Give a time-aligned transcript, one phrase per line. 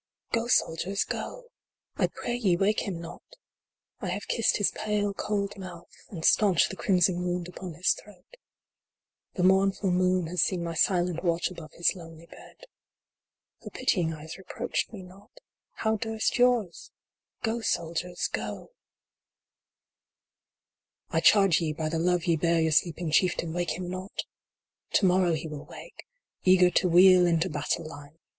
[0.33, 0.39] V.
[0.39, 1.43] Go, soldiers, go!
[1.95, 3.21] I pray ye wake him not.
[3.99, 8.35] I have kissed his pale, cold mouth, and staunched the crimson wound upon his throat.
[9.35, 12.61] The mournful moon has seen my silent watch above his lonely bed.
[13.61, 15.29] Her pitying eyes reproached me not
[15.73, 16.89] How durst yours?
[17.43, 18.71] Go, soldiers, go!
[21.11, 21.11] Ii8 SAVED.
[21.11, 21.17] VI.
[21.17, 24.23] I charge ye by the love ye bear your sleeping chieftain wake him not!
[24.93, 26.07] To morrow he will wake,
[26.43, 28.17] eager to wheel into battle line.